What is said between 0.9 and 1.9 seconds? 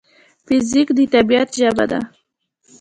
د طبیعت ژبه